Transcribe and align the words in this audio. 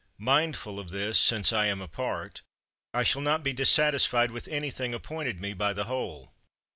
Mindful 0.17 0.79
of 0.79 0.89
this, 0.89 1.19
since 1.19 1.53
I 1.53 1.67
am 1.67 1.79
a 1.79 1.87
part, 1.87 2.41
I 2.91 3.03
shall 3.03 3.21
not 3.21 3.43
be 3.43 3.53
dissatisfied 3.53 4.31
with 4.31 4.47
anything 4.47 4.95
appointed 4.95 5.39
me 5.39 5.53
by 5.53 5.73
the 5.73 5.83
whole. 5.83 6.33